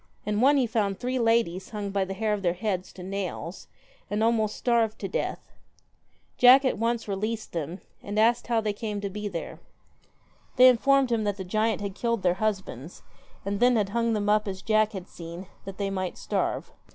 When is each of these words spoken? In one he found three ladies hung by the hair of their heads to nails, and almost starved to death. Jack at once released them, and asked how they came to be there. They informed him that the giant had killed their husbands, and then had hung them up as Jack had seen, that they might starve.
In 0.25 0.41
one 0.41 0.57
he 0.57 0.65
found 0.65 0.97
three 0.99 1.19
ladies 1.19 1.69
hung 1.69 1.91
by 1.91 2.05
the 2.05 2.15
hair 2.15 2.33
of 2.33 2.41
their 2.41 2.55
heads 2.55 2.91
to 2.93 3.03
nails, 3.03 3.67
and 4.09 4.23
almost 4.23 4.55
starved 4.55 4.97
to 4.97 5.07
death. 5.07 5.51
Jack 6.39 6.65
at 6.65 6.79
once 6.79 7.07
released 7.07 7.51
them, 7.51 7.81
and 8.01 8.17
asked 8.17 8.47
how 8.47 8.61
they 8.61 8.73
came 8.73 8.99
to 9.01 9.11
be 9.11 9.27
there. 9.27 9.59
They 10.55 10.69
informed 10.69 11.11
him 11.11 11.23
that 11.25 11.37
the 11.37 11.43
giant 11.43 11.81
had 11.81 11.93
killed 11.93 12.23
their 12.23 12.33
husbands, 12.41 13.03
and 13.45 13.59
then 13.59 13.75
had 13.75 13.89
hung 13.89 14.13
them 14.13 14.27
up 14.27 14.47
as 14.47 14.63
Jack 14.63 14.93
had 14.93 15.07
seen, 15.07 15.45
that 15.65 15.77
they 15.77 15.91
might 15.91 16.17
starve. 16.17 16.71